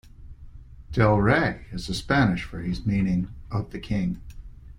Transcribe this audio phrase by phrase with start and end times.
[0.93, 4.19] Del Rey is a Spanish phrase meaning "of the king".